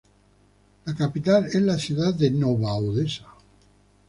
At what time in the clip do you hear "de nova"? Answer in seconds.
2.15-2.73